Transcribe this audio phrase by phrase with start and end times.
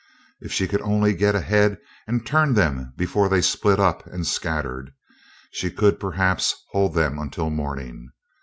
[0.39, 0.49] If
[0.81, 4.93] only she could get ahead and turn them before they split up and scattered
[5.51, 8.09] she could perhaps hold them until morning.